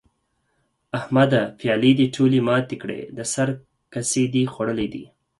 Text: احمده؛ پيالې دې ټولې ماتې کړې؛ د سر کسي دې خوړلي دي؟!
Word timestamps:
احمده؛ 0.97 1.41
پيالې 1.59 1.91
دې 1.99 2.07
ټولې 2.15 2.39
ماتې 2.47 2.75
کړې؛ 2.81 2.99
د 3.17 3.19
سر 3.33 3.47
کسي 3.93 4.23
دې 4.33 4.43
خوړلي 4.53 4.87
دي؟! 4.93 5.03